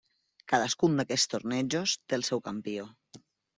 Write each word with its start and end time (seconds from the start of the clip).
Cadascun 0.53 0.95
d'aquests 1.01 1.29
torneigs 1.35 1.95
té 2.01 2.19
el 2.21 2.27
seu 2.33 2.43
campió. 2.51 2.91